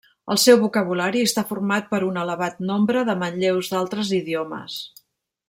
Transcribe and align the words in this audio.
El 0.35 0.37
seu 0.43 0.55
vocabulari 0.61 1.21
està 1.25 1.43
format 1.49 1.91
per 1.91 1.99
un 2.07 2.17
elevat 2.21 2.65
nombre 2.71 3.05
de 3.11 3.17
manlleus 3.25 3.71
d'altres 3.75 4.13
idiomes. 4.23 4.81